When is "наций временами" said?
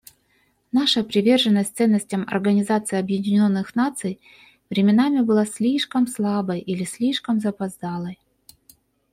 3.75-5.21